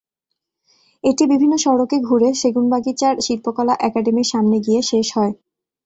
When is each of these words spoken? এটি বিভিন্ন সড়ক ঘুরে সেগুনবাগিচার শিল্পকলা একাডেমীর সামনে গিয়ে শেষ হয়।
এটি 1.03 1.23
বিভিন্ন 1.31 1.53
সড়ক 1.57 1.91
ঘুরে 2.07 2.29
সেগুনবাগিচার 2.33 3.13
শিল্পকলা 3.21 3.73
একাডেমীর 3.87 4.31
সামনে 4.33 4.57
গিয়ে 4.59 4.81
শেষ 4.81 5.07
হয়। 5.17 5.33